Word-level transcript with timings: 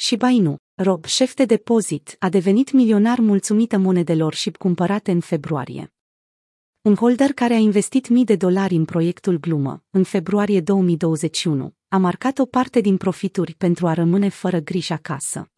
Shiba 0.00 0.28
Inu, 0.28 0.56
Rob, 0.74 1.04
șef 1.04 1.34
de 1.34 1.44
depozit, 1.44 2.16
a 2.18 2.28
devenit 2.28 2.72
milionar 2.72 3.18
mulțumită 3.18 3.78
monedelor 3.78 4.34
SHIB 4.34 4.56
cumpărate 4.56 5.10
în 5.10 5.20
februarie. 5.20 5.92
Un 6.80 6.94
holder 6.94 7.32
care 7.32 7.54
a 7.54 7.56
investit 7.56 8.08
mii 8.08 8.24
de 8.24 8.36
dolari 8.36 8.74
în 8.74 8.84
proiectul 8.84 9.38
Glumă, 9.38 9.84
în 9.90 10.02
februarie 10.02 10.60
2021, 10.60 11.74
a 11.88 11.96
marcat 11.96 12.38
o 12.38 12.46
parte 12.46 12.80
din 12.80 12.96
profituri 12.96 13.54
pentru 13.54 13.86
a 13.86 13.92
rămâne 13.92 14.28
fără 14.28 14.58
griji 14.58 14.92
acasă. 14.92 15.50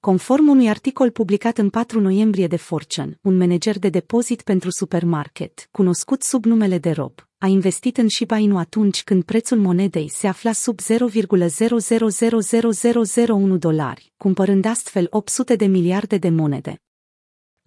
Conform 0.00 0.48
unui 0.48 0.68
articol 0.68 1.10
publicat 1.10 1.58
în 1.58 1.70
4 1.70 2.00
noiembrie 2.00 2.46
de 2.46 2.56
Fortune, 2.56 3.18
un 3.22 3.36
manager 3.36 3.78
de 3.78 3.88
depozit 3.88 4.42
pentru 4.42 4.70
supermarket, 4.70 5.68
cunoscut 5.70 6.22
sub 6.22 6.44
numele 6.44 6.78
de 6.78 6.90
Rob, 6.90 7.12
a 7.38 7.46
investit 7.46 7.96
în 7.96 8.08
Shiba 8.08 8.36
Inu 8.36 8.58
atunci 8.58 9.04
când 9.04 9.22
prețul 9.22 9.58
monedei 9.58 10.10
se 10.10 10.26
afla 10.26 10.52
sub 10.52 10.80
0,000001 10.80 13.58
dolari, 13.58 14.12
cumpărând 14.16 14.64
astfel 14.64 15.06
800 15.10 15.56
de 15.56 15.66
miliarde 15.66 16.16
de 16.16 16.28
monede. 16.28 16.82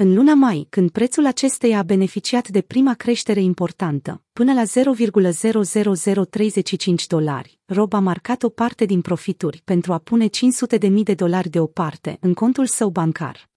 În 0.02 0.14
luna 0.14 0.34
mai, 0.34 0.68
când 0.70 0.90
prețul 0.90 1.26
acesteia 1.26 1.78
a 1.78 1.84
beneficiat 1.84 2.48
de 2.48 2.62
prima 2.62 2.94
creștere 2.94 3.42
importantă, 3.42 4.24
până 4.34 4.54
la 4.54 4.64
0,00035 4.64 7.08
dolari, 7.08 7.60
Rob 7.66 7.94
a 7.94 8.00
marcat 8.00 8.44
o 8.44 8.50
parte 8.50 8.86
din 8.86 9.02
profituri 9.02 9.62
pentru 9.66 9.94
a 9.94 9.98
pune 9.98 10.28
500 10.28 10.78
de 10.78 10.88
mii 10.88 11.04
de 11.04 11.14
dolari 11.14 11.50
deoparte 11.50 12.18
în 12.22 12.34
contul 12.34 12.66
său 12.66 12.90
bancar. 12.90 13.50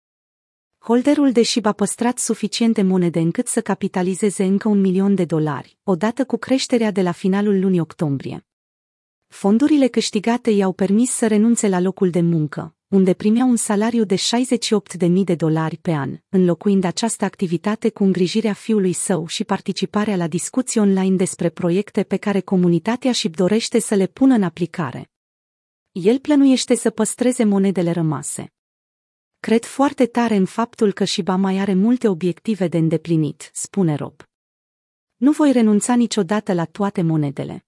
Holderul 0.79 1.33
de 1.33 1.43
SHIB 1.43 1.67
a 1.67 1.73
păstrat 1.73 2.19
suficiente 2.19 2.83
monede 2.83 3.19
încât 3.19 3.47
să 3.47 3.61
capitalizeze 3.61 4.45
încă 4.45 4.69
un 4.69 4.81
milion 4.81 5.15
de 5.15 5.25
dolari, 5.25 5.79
odată 5.83 6.25
cu 6.25 6.37
creșterea 6.37 6.91
de 6.91 7.03
la 7.03 7.13
finalul 7.13 7.61
lunii 7.61 7.81
octombrie. 7.81 8.47
Fondurile 9.27 9.87
câștigate 9.87 10.51
i-au 10.51 10.73
permis 10.73 11.11
să 11.11 11.27
renunțe 11.27 11.69
la 11.69 11.81
locul 11.81 12.11
de 12.11 12.21
muncă, 12.21 12.74
unde 12.95 13.15
primea 13.15 13.45
un 13.45 13.57
salariu 13.57 14.05
de 14.05 14.15
68.000 14.15 15.09
de 15.25 15.35
dolari 15.35 15.77
pe 15.77 15.93
an, 15.93 16.19
înlocuind 16.29 16.85
această 16.85 17.25
activitate 17.25 17.91
cu 17.91 18.05
îngrijirea 18.05 18.53
fiului 18.53 18.93
său 18.93 19.27
și 19.27 19.45
participarea 19.45 20.17
la 20.17 20.27
discuții 20.27 20.81
online 20.81 21.17
despre 21.17 21.49
proiecte 21.49 22.03
pe 22.03 22.17
care 22.17 22.41
comunitatea 22.41 23.13
și 23.13 23.29
dorește 23.29 23.79
să 23.79 23.95
le 23.95 24.07
pună 24.07 24.35
în 24.35 24.43
aplicare. 24.43 25.11
El 25.93 26.19
plănuiește 26.19 26.75
să 26.75 26.91
păstreze 26.91 27.45
monedele 27.45 27.91
rămase. 27.91 28.53
Cred 29.41 29.65
foarte 29.65 30.07
tare 30.07 30.37
în 30.37 30.45
faptul 30.45 30.93
că 30.93 31.05
Shiba 31.05 31.37
mai 31.37 31.59
are 31.59 31.75
multe 31.75 32.09
obiective 32.09 32.69
de 32.69 32.79
îndeplinit, 32.79 33.51
spune 33.53 33.95
Rob. 33.95 34.23
Nu 35.17 35.31
voi 35.31 35.53
renunța 35.53 35.95
niciodată 35.95 36.53
la 36.53 36.65
toate 36.65 37.03
monedele. 37.03 37.67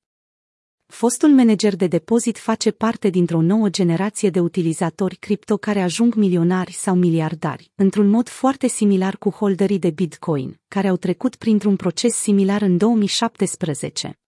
Fostul 0.86 1.28
manager 1.28 1.76
de 1.76 1.86
depozit 1.86 2.38
face 2.38 2.70
parte 2.70 3.08
dintr-o 3.08 3.40
nouă 3.40 3.68
generație 3.68 4.30
de 4.30 4.40
utilizatori 4.40 5.16
cripto 5.16 5.56
care 5.56 5.82
ajung 5.82 6.14
milionari 6.14 6.72
sau 6.72 6.94
miliardari, 6.94 7.70
într-un 7.74 8.08
mod 8.08 8.28
foarte 8.28 8.66
similar 8.66 9.16
cu 9.16 9.30
holderii 9.30 9.78
de 9.78 9.90
Bitcoin, 9.90 10.60
care 10.68 10.88
au 10.88 10.96
trecut 10.96 11.36
printr-un 11.36 11.76
proces 11.76 12.14
similar 12.14 12.62
în 12.62 12.76
2017. 12.76 14.18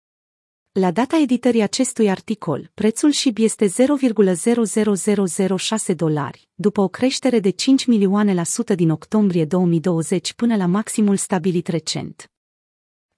La 0.73 0.91
data 0.91 1.17
editării 1.17 1.62
acestui 1.62 2.11
articol, 2.11 2.70
prețul 2.75 3.12
SHIB 3.12 3.39
este 3.39 3.67
0,00006 3.67 5.95
dolari, 5.95 6.48
după 6.55 6.81
o 6.81 6.89
creștere 6.89 7.41
de 7.41 7.50
5 7.50 7.87
milioane 7.87 8.34
la 8.34 8.45
sută 8.45 8.75
din 8.75 8.91
octombrie 8.91 9.45
2020 9.45 10.33
până 10.33 10.56
la 10.56 10.67
maximul 10.67 11.17
stabilit 11.17 11.67
recent. 11.67 12.31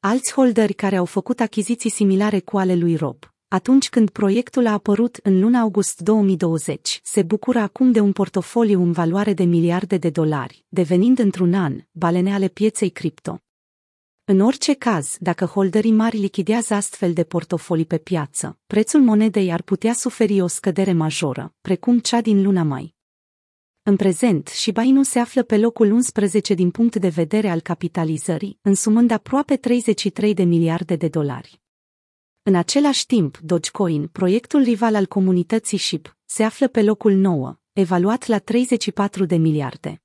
Alți 0.00 0.32
holderi 0.32 0.72
care 0.72 0.96
au 0.96 1.04
făcut 1.04 1.40
achiziții 1.40 1.90
similare 1.90 2.40
cu 2.40 2.58
ale 2.58 2.74
lui 2.74 2.96
Rob, 2.96 3.29
atunci 3.52 3.88
când 3.88 4.10
proiectul 4.10 4.66
a 4.66 4.72
apărut 4.72 5.18
în 5.22 5.40
luna 5.40 5.60
august 5.60 6.00
2020, 6.00 7.00
se 7.02 7.22
bucură 7.22 7.58
acum 7.58 7.92
de 7.92 8.00
un 8.00 8.12
portofoliu 8.12 8.82
în 8.82 8.92
valoare 8.92 9.32
de 9.32 9.44
miliarde 9.44 9.96
de 9.96 10.10
dolari, 10.10 10.64
devenind 10.68 11.18
într-un 11.18 11.54
an 11.54 11.80
balene 11.90 12.34
ale 12.34 12.48
pieței 12.48 12.90
cripto. 12.90 13.40
În 14.24 14.40
orice 14.40 14.74
caz, 14.74 15.16
dacă 15.20 15.44
holderii 15.44 15.92
mari 15.92 16.16
lichidează 16.16 16.74
astfel 16.74 17.12
de 17.12 17.24
portofolii 17.24 17.86
pe 17.86 17.98
piață, 17.98 18.58
prețul 18.66 19.00
monedei 19.00 19.52
ar 19.52 19.62
putea 19.62 19.92
suferi 19.92 20.40
o 20.40 20.46
scădere 20.46 20.92
majoră, 20.92 21.54
precum 21.60 21.98
cea 21.98 22.20
din 22.20 22.42
luna 22.42 22.62
mai. 22.62 22.94
În 23.82 23.96
prezent, 23.96 24.48
Shiba 24.48 24.82
Inu 24.82 25.02
se 25.02 25.18
află 25.18 25.42
pe 25.42 25.56
locul 25.56 25.90
11 25.90 26.54
din 26.54 26.70
punct 26.70 26.96
de 26.96 27.08
vedere 27.08 27.48
al 27.48 27.60
capitalizării, 27.60 28.58
însumând 28.62 29.10
aproape 29.10 29.56
33 29.56 30.34
de 30.34 30.42
miliarde 30.42 30.96
de 30.96 31.08
dolari. 31.08 31.59
În 32.42 32.54
același 32.54 33.06
timp, 33.06 33.38
Dogecoin, 33.38 34.06
proiectul 34.06 34.62
rival 34.62 34.94
al 34.94 35.06
comunității 35.06 35.78
SHIB, 35.78 36.06
se 36.24 36.42
află 36.42 36.68
pe 36.68 36.82
locul 36.82 37.12
9, 37.12 37.58
evaluat 37.72 38.26
la 38.26 38.38
34 38.38 39.24
de 39.24 39.36
miliarde. 39.36 40.02